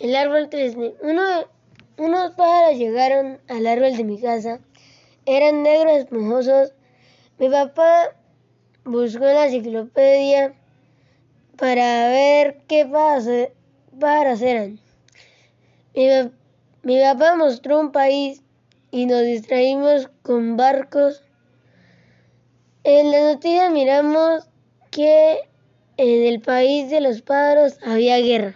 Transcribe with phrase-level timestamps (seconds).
[0.00, 0.94] El árbol triste.
[1.02, 1.22] Uno,
[1.96, 4.60] unos pájaros llegaron al árbol de mi casa.
[5.26, 6.72] Eran negros esponjosos.
[7.38, 8.14] Mi papá
[8.84, 10.54] buscó la enciclopedia
[11.56, 14.78] para ver qué pájaros e-, eran.
[15.94, 16.06] Mi,
[16.84, 18.42] mi papá mostró un país
[18.92, 21.24] y nos distraímos con barcos.
[22.84, 24.48] En la noticia miramos
[24.92, 25.40] que
[25.96, 28.54] en el país de los pájaros había guerra.